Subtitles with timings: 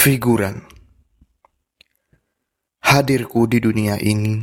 [0.00, 0.64] Figuran
[2.80, 4.40] Hadirku di dunia ini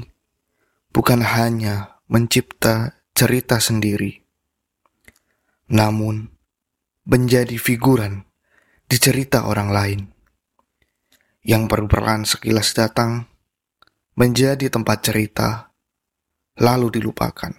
[0.93, 4.21] bukan hanya mencipta cerita sendiri,
[5.73, 6.29] namun
[7.09, 8.29] menjadi figuran
[8.85, 9.99] di cerita orang lain
[11.41, 13.25] yang berperan sekilas datang
[14.13, 15.73] menjadi tempat cerita
[16.61, 17.57] lalu dilupakan.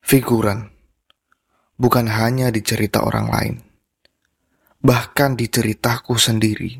[0.00, 0.64] Figuran
[1.76, 3.73] bukan hanya di cerita orang lain
[4.84, 6.76] bahkan di ceritaku sendiri.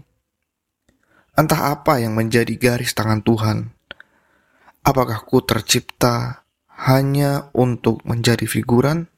[1.35, 3.73] Entah apa yang menjadi garis tangan Tuhan.
[4.85, 6.45] Apakah ku tercipta
[6.85, 9.09] hanya untuk menjadi figuran?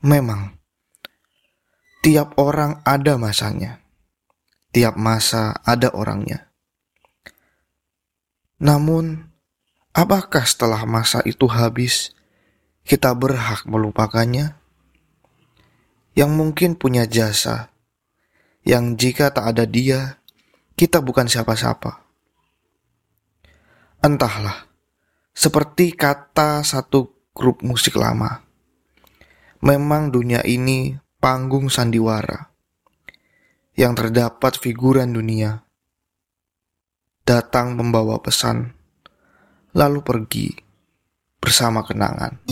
[0.00, 0.56] Memang,
[2.00, 3.84] tiap orang ada masanya.
[4.72, 6.48] Tiap masa ada orangnya.
[8.56, 9.28] Namun,
[9.92, 12.16] apakah setelah masa itu habis,
[12.88, 14.59] kita berhak melupakannya?
[16.14, 17.70] Yang mungkin punya jasa,
[18.66, 20.20] yang jika tak ada dia,
[20.74, 22.02] kita bukan siapa-siapa.
[24.00, 24.66] Entahlah,
[25.36, 28.42] seperti kata satu grup musik lama,
[29.60, 32.48] memang dunia ini panggung sandiwara
[33.76, 35.64] yang terdapat figuran dunia
[37.24, 38.74] datang membawa pesan,
[39.76, 40.48] lalu pergi
[41.38, 42.42] bersama kenangan.